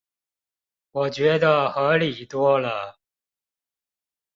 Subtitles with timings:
[0.93, 2.97] 我覺得合理多了